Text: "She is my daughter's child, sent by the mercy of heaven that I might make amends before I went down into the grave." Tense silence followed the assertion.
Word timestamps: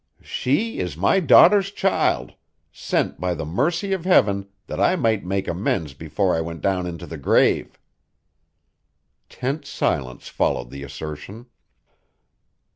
"She 0.23 0.79
is 0.79 0.97
my 0.97 1.19
daughter's 1.19 1.69
child, 1.69 2.33
sent 2.71 3.19
by 3.21 3.35
the 3.35 3.45
mercy 3.45 3.93
of 3.93 4.03
heaven 4.03 4.49
that 4.65 4.79
I 4.79 4.95
might 4.95 5.23
make 5.23 5.47
amends 5.47 5.93
before 5.93 6.35
I 6.35 6.41
went 6.41 6.61
down 6.61 6.87
into 6.87 7.05
the 7.05 7.19
grave." 7.19 7.79
Tense 9.29 9.69
silence 9.69 10.27
followed 10.27 10.71
the 10.71 10.81
assertion. 10.81 11.45